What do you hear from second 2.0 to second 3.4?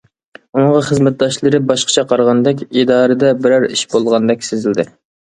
قارىغاندەك، ئىدارىدە